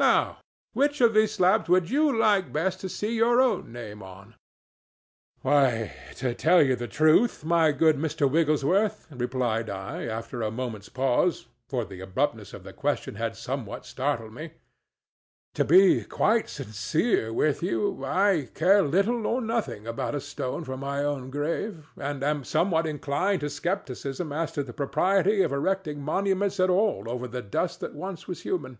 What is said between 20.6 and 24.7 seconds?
for my own grave, and am somewhat inclined to scepticism as to